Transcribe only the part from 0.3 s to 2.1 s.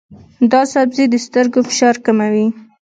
دا سبزی د سترګو فشار